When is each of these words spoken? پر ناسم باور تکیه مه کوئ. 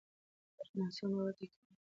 پر 0.57 0.67
ناسم 0.77 1.07
باور 1.15 1.33
تکیه 1.37 1.57
مه 1.67 1.73
کوئ. 1.77 1.89